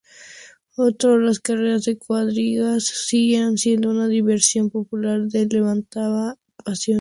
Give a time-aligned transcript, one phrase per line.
[0.77, 6.89] Otro, las carreras de cuadrigas siguieron siendo una diversión popular que levantaba pasiones.